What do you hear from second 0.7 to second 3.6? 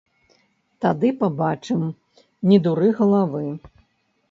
Тады пабачым, не дуры галавы!